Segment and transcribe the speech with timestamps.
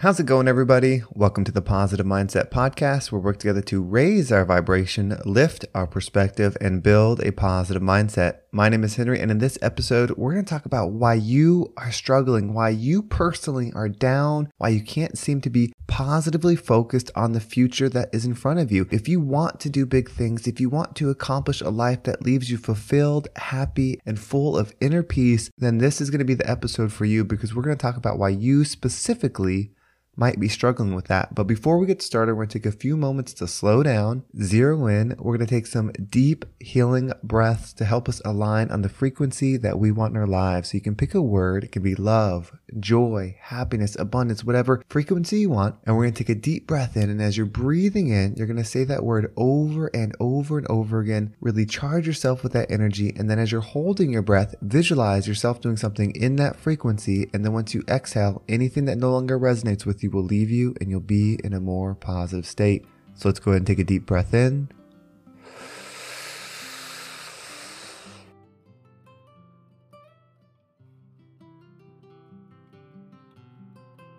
[0.00, 1.02] How's it going, everybody?
[1.12, 5.66] Welcome to the Positive Mindset Podcast, where we work together to raise our vibration, lift
[5.74, 8.38] our perspective, and build a positive mindset.
[8.50, 11.74] My name is Henry, and in this episode, we're going to talk about why you
[11.76, 17.10] are struggling, why you personally are down, why you can't seem to be positively focused
[17.14, 18.88] on the future that is in front of you.
[18.90, 22.24] If you want to do big things, if you want to accomplish a life that
[22.24, 26.32] leaves you fulfilled, happy, and full of inner peace, then this is going to be
[26.32, 29.72] the episode for you because we're going to talk about why you specifically
[30.16, 31.34] might be struggling with that.
[31.34, 34.24] But before we get started, we're going to take a few moments to slow down,
[34.42, 35.10] zero in.
[35.18, 39.56] We're going to take some deep healing breaths to help us align on the frequency
[39.58, 40.70] that we want in our lives.
[40.70, 41.64] So you can pick a word.
[41.64, 45.76] It can be love, joy, happiness, abundance, whatever frequency you want.
[45.84, 47.08] And we're going to take a deep breath in.
[47.08, 50.66] And as you're breathing in, you're going to say that word over and over and
[50.68, 51.34] over again.
[51.40, 53.12] Really charge yourself with that energy.
[53.16, 57.30] And then as you're holding your breath, visualize yourself doing something in that frequency.
[57.32, 60.74] And then once you exhale, anything that no longer resonates with you will leave you
[60.80, 62.84] and you'll be in a more positive state.
[63.14, 64.68] So let's go ahead and take a deep breath in.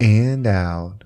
[0.00, 1.05] And out.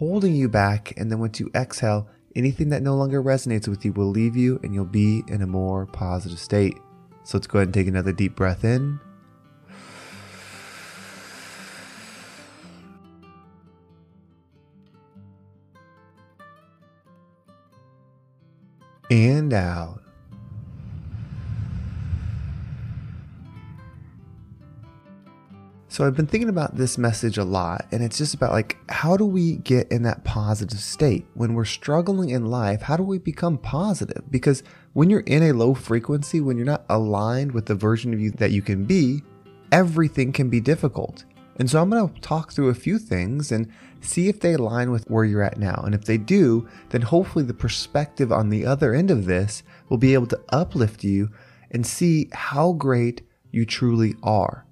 [0.00, 0.94] holding you back.
[0.96, 4.58] And then once you exhale, anything that no longer resonates with you will leave you
[4.62, 6.78] and you'll be in a more positive state.
[7.22, 8.98] So let's go ahead and take another deep breath in.
[19.10, 19.99] And out.
[26.00, 29.18] So I've been thinking about this message a lot, and it's just about like, how
[29.18, 31.26] do we get in that positive state?
[31.34, 34.22] When we're struggling in life, how do we become positive?
[34.30, 34.62] Because
[34.94, 38.30] when you're in a low frequency, when you're not aligned with the version of you
[38.30, 39.22] that you can be,
[39.72, 41.26] everything can be difficult.
[41.58, 44.90] And so I'm going to talk through a few things and see if they align
[44.90, 45.82] with where you're at now.
[45.84, 49.98] And if they do, then hopefully the perspective on the other end of this will
[49.98, 51.28] be able to uplift you
[51.70, 54.64] and see how great you truly are.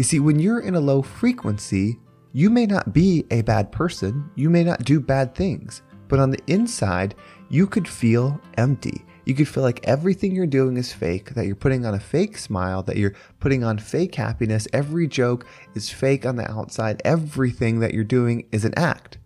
[0.00, 1.98] You see, when you're in a low frequency,
[2.32, 6.30] you may not be a bad person, you may not do bad things, but on
[6.30, 7.14] the inside,
[7.50, 9.04] you could feel empty.
[9.26, 12.38] You could feel like everything you're doing is fake, that you're putting on a fake
[12.38, 14.66] smile, that you're putting on fake happiness.
[14.72, 15.44] Every joke
[15.74, 17.02] is fake on the outside.
[17.04, 19.18] Everything that you're doing is an act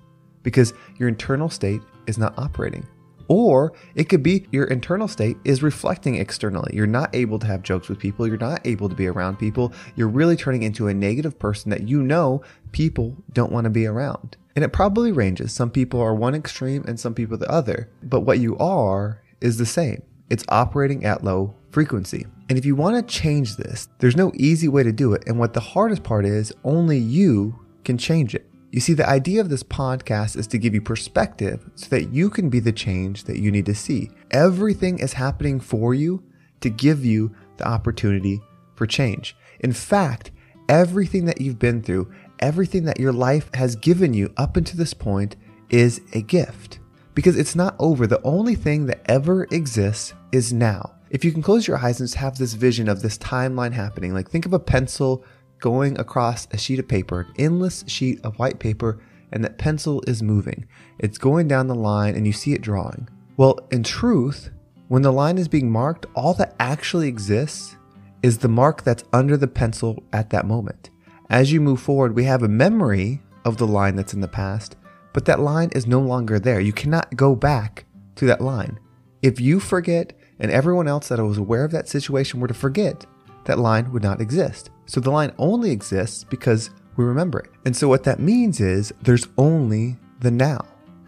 [0.42, 2.84] because your internal state is not operating.
[3.28, 6.72] Or it could be your internal state is reflecting externally.
[6.74, 8.26] You're not able to have jokes with people.
[8.26, 9.72] You're not able to be around people.
[9.96, 12.42] You're really turning into a negative person that you know
[12.72, 14.36] people don't want to be around.
[14.56, 15.52] And it probably ranges.
[15.52, 17.90] Some people are one extreme and some people the other.
[18.02, 20.02] But what you are is the same.
[20.30, 22.26] It's operating at low frequency.
[22.48, 25.24] And if you want to change this, there's no easy way to do it.
[25.26, 28.48] And what the hardest part is, only you can change it.
[28.74, 32.28] You see, the idea of this podcast is to give you perspective so that you
[32.28, 34.10] can be the change that you need to see.
[34.32, 36.24] Everything is happening for you
[36.60, 38.42] to give you the opportunity
[38.74, 39.36] for change.
[39.60, 40.32] In fact,
[40.68, 44.92] everything that you've been through, everything that your life has given you up until this
[44.92, 45.36] point
[45.70, 46.80] is a gift
[47.14, 48.08] because it's not over.
[48.08, 50.96] The only thing that ever exists is now.
[51.10, 54.14] If you can close your eyes and just have this vision of this timeline happening,
[54.14, 55.24] like think of a pencil
[55.64, 59.00] going across a sheet of paper, an endless sheet of white paper,
[59.32, 60.66] and that pencil is moving.
[60.98, 63.08] It's going down the line and you see it drawing.
[63.38, 64.50] Well, in truth,
[64.88, 67.76] when the line is being marked, all that actually exists
[68.22, 70.90] is the mark that's under the pencil at that moment.
[71.30, 74.76] As you move forward, we have a memory of the line that's in the past,
[75.14, 76.60] but that line is no longer there.
[76.60, 77.86] You cannot go back
[78.16, 78.78] to that line.
[79.22, 83.06] If you forget and everyone else that was aware of that situation were to forget,
[83.44, 84.70] that line would not exist.
[84.86, 87.50] So the line only exists because we remember it.
[87.64, 90.66] And so what that means is there's only the now.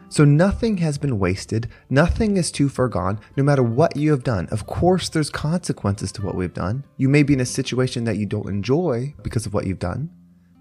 [0.09, 4.23] So nothing has been wasted, nothing is too far gone, no matter what you have
[4.23, 4.47] done.
[4.51, 6.85] Of course, there's consequences to what we've done.
[6.97, 10.11] You may be in a situation that you don't enjoy because of what you've done,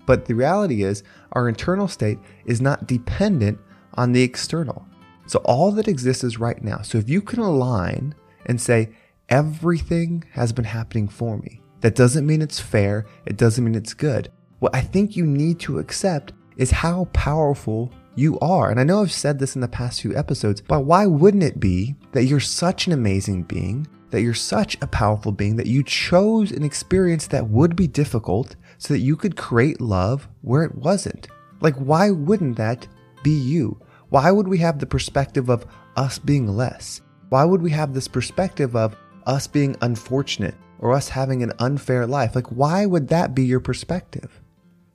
[0.07, 3.59] but the reality is our internal state is not dependent
[3.93, 4.87] on the external.
[5.27, 6.81] So all that exists is right now.
[6.81, 8.15] So if you can align
[8.47, 8.89] and say,
[9.29, 13.05] everything has been happening for me, that doesn't mean it's fair.
[13.27, 14.31] It doesn't mean it's good.
[14.57, 18.71] What I think you need to accept is how powerful you are.
[18.71, 21.59] And I know I've said this in the past few episodes, but why wouldn't it
[21.59, 25.83] be that you're such an amazing being, that you're such a powerful being, that you
[25.83, 30.73] chose an experience that would be difficult so that you could create love where it
[30.73, 31.27] wasn't?
[31.61, 32.87] Like, why wouldn't that
[33.21, 33.79] be you?
[34.09, 35.67] Why would we have the perspective of
[35.97, 37.01] us being less?
[37.29, 38.97] Why would we have this perspective of
[39.27, 42.35] us being unfortunate or us having an unfair life?
[42.35, 44.41] Like, why would that be your perspective?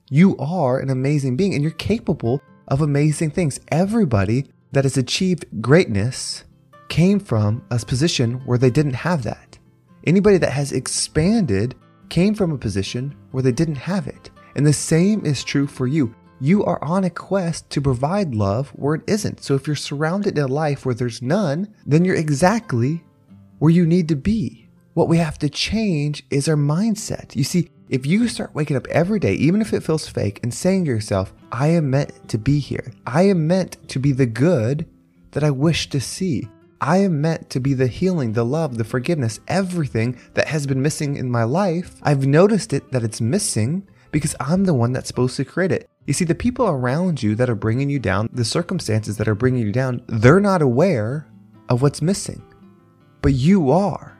[0.09, 3.59] You are an amazing being and you're capable of amazing things.
[3.69, 6.43] Everybody that has achieved greatness
[6.89, 9.57] came from a position where they didn't have that.
[10.05, 11.75] Anybody that has expanded
[12.09, 14.29] came from a position where they didn't have it.
[14.55, 16.13] And the same is true for you.
[16.41, 19.43] You are on a quest to provide love where it isn't.
[19.43, 23.03] So if you're surrounded in a life where there's none, then you're exactly
[23.59, 24.60] where you need to be.
[24.93, 27.33] What we have to change is our mindset.
[27.35, 30.53] You see, if you start waking up every day, even if it feels fake, and
[30.53, 34.25] saying to yourself, I am meant to be here, I am meant to be the
[34.25, 34.85] good
[35.31, 36.49] that I wish to see.
[36.81, 40.81] I am meant to be the healing, the love, the forgiveness, everything that has been
[40.81, 41.95] missing in my life.
[42.01, 45.89] I've noticed it that it's missing because I'm the one that's supposed to create it.
[46.05, 49.35] You see, the people around you that are bringing you down, the circumstances that are
[49.35, 51.29] bringing you down, they're not aware
[51.69, 52.41] of what's missing.
[53.21, 54.10] But you are.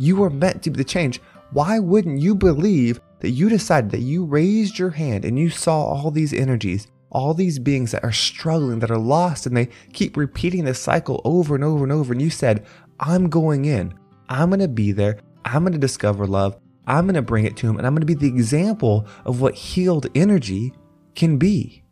[0.00, 1.20] You are meant to be the change.
[1.50, 5.84] Why wouldn't you believe that you decided that you raised your hand and you saw
[5.84, 10.16] all these energies, all these beings that are struggling, that are lost, and they keep
[10.16, 12.14] repeating this cycle over and over and over.
[12.14, 12.64] And you said,
[12.98, 13.92] I'm going in.
[14.30, 15.18] I'm going to be there.
[15.44, 16.56] I'm going to discover love.
[16.86, 17.76] I'm going to bring it to him.
[17.76, 20.72] And I'm going to be the example of what healed energy
[21.14, 21.82] can be.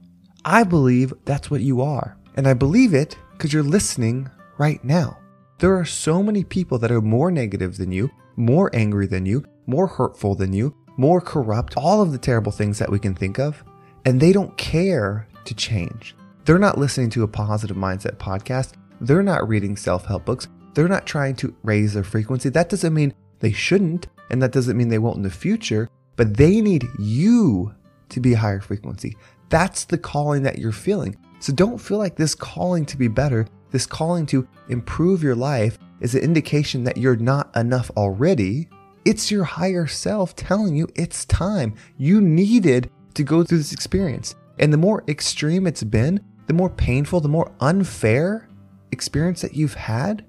[0.46, 2.16] I believe that's what you are.
[2.36, 5.18] And I believe it because you're listening right now.
[5.58, 9.44] There are so many people that are more negative than you, more angry than you,
[9.66, 13.40] more hurtful than you, more corrupt, all of the terrible things that we can think
[13.40, 13.64] of,
[14.04, 16.14] and they don't care to change.
[16.44, 18.74] They're not listening to a positive mindset podcast.
[19.00, 20.46] They're not reading self help books.
[20.74, 22.50] They're not trying to raise their frequency.
[22.50, 26.36] That doesn't mean they shouldn't, and that doesn't mean they won't in the future, but
[26.36, 27.74] they need you
[28.10, 29.16] to be a higher frequency.
[29.48, 31.16] That's the calling that you're feeling.
[31.40, 35.78] So don't feel like this calling to be better, this calling to improve your life
[36.00, 38.68] is an indication that you're not enough already.
[39.04, 41.74] It's your higher self telling you it's time.
[41.96, 44.34] You needed to go through this experience.
[44.58, 48.48] And the more extreme it's been, the more painful, the more unfair
[48.90, 50.24] experience that you've had,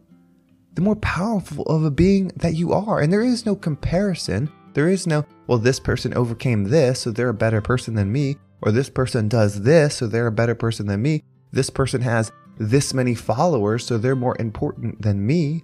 [0.73, 2.99] the more powerful of a being that you are.
[2.99, 4.51] And there is no comparison.
[4.73, 8.37] There is no, well, this person overcame this, so they're a better person than me.
[8.61, 11.23] Or this person does this, so they're a better person than me.
[11.51, 15.63] This person has this many followers, so they're more important than me.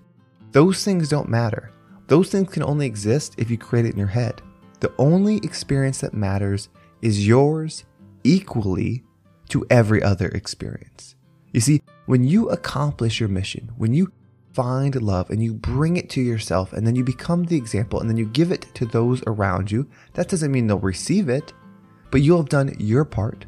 [0.51, 1.71] Those things don't matter.
[2.07, 4.41] Those things can only exist if you create it in your head.
[4.79, 6.69] The only experience that matters
[7.01, 7.83] is yours
[8.23, 9.03] equally
[9.49, 11.15] to every other experience.
[11.51, 14.11] You see, when you accomplish your mission, when you
[14.53, 18.09] find love and you bring it to yourself and then you become the example and
[18.09, 21.53] then you give it to those around you, that doesn't mean they'll receive it,
[22.11, 23.45] but you'll have done your part.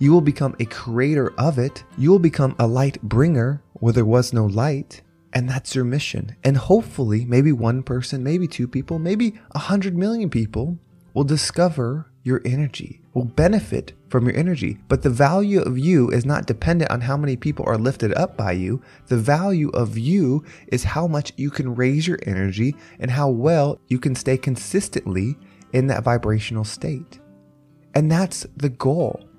[0.00, 1.84] You will become a creator of it.
[1.98, 5.02] You will become a light bringer where there was no light.
[5.34, 6.34] And that's your mission.
[6.42, 10.78] And hopefully, maybe one person, maybe two people, maybe a hundred million people
[11.12, 14.78] will discover your energy, will benefit from your energy.
[14.88, 18.38] But the value of you is not dependent on how many people are lifted up
[18.38, 18.82] by you.
[19.08, 23.78] The value of you is how much you can raise your energy and how well
[23.88, 25.36] you can stay consistently
[25.74, 27.20] in that vibrational state.
[27.94, 29.29] And that's the goal.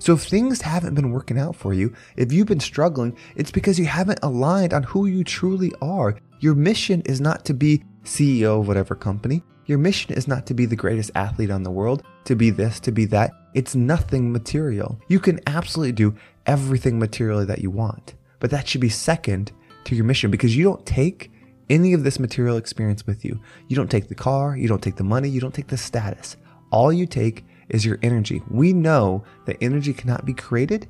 [0.00, 3.78] So if things haven't been working out for you, if you've been struggling, it's because
[3.78, 6.16] you haven't aligned on who you truly are.
[6.40, 9.42] Your mission is not to be CEO of whatever company.
[9.66, 12.80] Your mission is not to be the greatest athlete on the world, to be this,
[12.80, 13.30] to be that.
[13.52, 14.98] It's nothing material.
[15.08, 16.16] You can absolutely do
[16.46, 19.52] everything materially that you want, but that should be second
[19.84, 21.30] to your mission because you don't take
[21.68, 23.38] any of this material experience with you.
[23.68, 26.38] You don't take the car, you don't take the money, you don't take the status.
[26.72, 28.42] All you take is your energy.
[28.50, 30.88] We know that energy cannot be created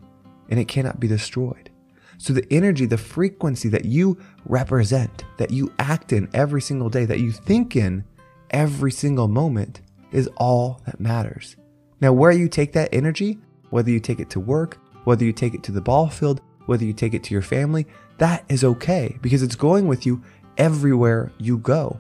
[0.49, 1.71] and it cannot be destroyed.
[2.19, 7.07] So the energy, the frequency that you represent, that you act in every single day,
[7.07, 8.05] that you think in
[8.51, 9.81] every single moment
[10.13, 11.57] is all that matters.
[12.01, 13.39] Now, where you take that energy,
[13.71, 16.85] whether you take it to work, whether you take it to the ball field, whether
[16.85, 17.87] you take it to your family,
[18.19, 20.23] that is okay because it's going with you
[20.59, 21.99] everywhere you go.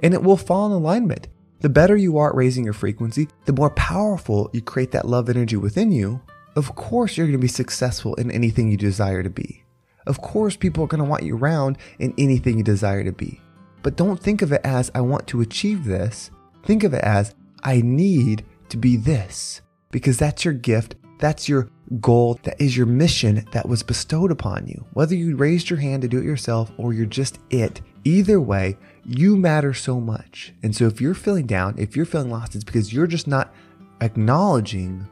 [0.00, 1.28] And it will fall in alignment.
[1.64, 5.30] The better you are at raising your frequency, the more powerful you create that love
[5.30, 6.20] energy within you.
[6.56, 9.64] Of course, you're going to be successful in anything you desire to be.
[10.06, 13.40] Of course, people are going to want you around in anything you desire to be.
[13.82, 16.30] But don't think of it as, I want to achieve this.
[16.66, 19.62] Think of it as, I need to be this.
[19.94, 20.96] because that's your gift.
[21.20, 22.40] That's your goal.
[22.42, 24.84] That is your mission that was bestowed upon you.
[24.92, 28.76] Whether you raised your hand to do it yourself or you're just it, either way,
[29.04, 30.52] you matter so much.
[30.62, 33.54] And so if you're feeling down, if you're feeling lost, it's because you're just not
[34.00, 35.06] acknowledging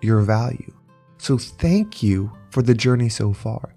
[0.00, 0.72] your value.
[1.18, 3.74] So thank you for the journey so far.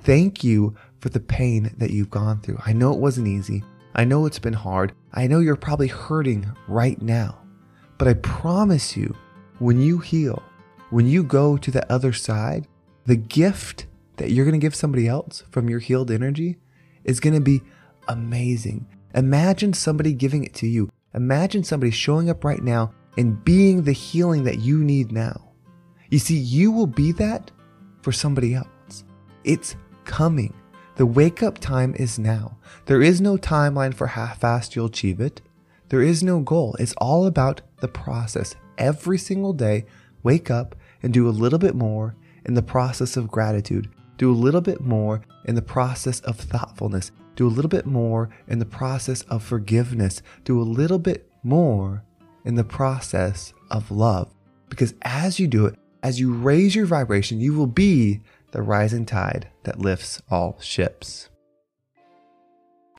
[0.00, 2.58] Thank you for the pain that you've gone through.
[2.64, 3.62] I know it wasn't easy.
[3.94, 4.92] I know it's been hard.
[5.12, 7.38] I know you're probably hurting right now.
[7.98, 9.16] But I promise you,
[9.58, 10.42] when you heal,
[10.90, 12.66] when you go to the other side,
[13.06, 16.58] the gift that you're going to give somebody else from your healed energy
[17.04, 17.62] is going to be
[18.08, 18.86] amazing.
[19.14, 20.90] Imagine somebody giving it to you.
[21.14, 25.52] Imagine somebody showing up right now and being the healing that you need now.
[26.10, 27.50] You see, you will be that
[28.02, 29.04] for somebody else.
[29.44, 30.54] It's coming.
[30.96, 32.58] The wake up time is now.
[32.86, 35.40] There is no timeline for how fast you'll achieve it.
[35.88, 36.76] There is no goal.
[36.78, 38.54] It's all about the process.
[38.76, 39.86] Every single day,
[40.22, 43.88] wake up and do a little bit more in the process of gratitude.
[44.16, 47.10] Do a little bit more in the process of thoughtfulness.
[47.38, 50.22] Do a little bit more in the process of forgiveness.
[50.42, 52.02] Do a little bit more
[52.44, 54.34] in the process of love.
[54.68, 59.06] Because as you do it, as you raise your vibration, you will be the rising
[59.06, 61.28] tide that lifts all ships.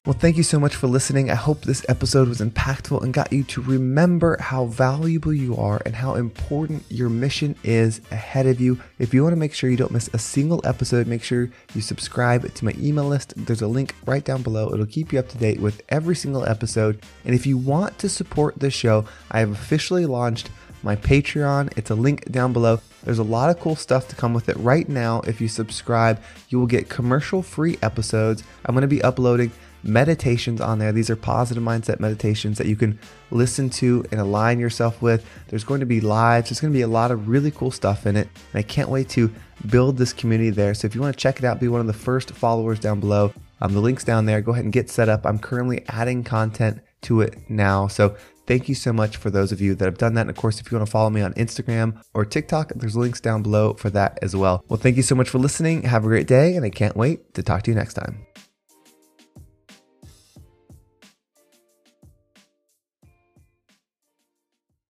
[0.06, 1.30] Well, thank you so much for listening.
[1.30, 5.82] I hope this episode was impactful and got you to remember how valuable you are
[5.86, 8.80] and how important your mission is ahead of you.
[8.98, 11.82] If you want to make sure you don't miss a single episode, make sure you
[11.82, 13.34] subscribe to my email list.
[13.36, 14.74] There's a link right down below.
[14.74, 17.04] It'll keep you up to date with every single episode.
[17.26, 20.50] And if you want to support the show, I have officially launched
[20.82, 21.78] my Patreon.
[21.78, 22.80] It's a link down below.
[23.04, 24.56] There's a lot of cool stuff to come with it.
[24.58, 28.44] Right now, if you subscribe, you will get commercial free episodes.
[28.66, 29.52] I'm going to be uploading
[29.84, 30.92] meditations on there.
[30.92, 33.00] These are positive mindset meditations that you can
[33.32, 35.26] listen to and align yourself with.
[35.48, 38.06] There's going to be lives, there's going to be a lot of really cool stuff
[38.06, 38.28] in it.
[38.54, 39.34] And I can't wait to
[39.70, 40.74] build this community there.
[40.74, 43.00] So if you want to check it out, be one of the first followers down
[43.00, 43.34] below.
[43.62, 44.42] Um, the link's down there.
[44.42, 45.26] Go ahead and get set up.
[45.26, 47.88] I'm currently adding content to it now.
[47.88, 50.22] So thank you so much for those of you that have done that.
[50.22, 53.22] And of course, if you want to follow me on Instagram or TikTok, there's links
[53.22, 54.64] down below for that as well.
[54.68, 55.84] Well, thank you so much for listening.
[55.84, 58.29] Have a great day, and I can't wait to talk to you next time.